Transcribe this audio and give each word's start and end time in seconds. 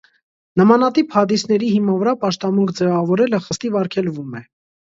Նմանատիպ 0.61 1.13
հադիսների 1.17 1.69
հիման 1.73 1.99
վրա 2.05 2.15
պաշտամունք 2.25 2.73
ձևավորելը 2.81 3.45
խստիվ 3.49 3.81
արգելվում 3.83 4.39
է։ 4.43 4.47